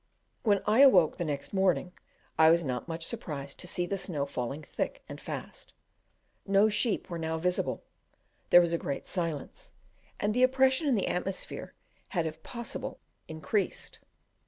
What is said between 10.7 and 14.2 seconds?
in the atmosphere had if possible increased.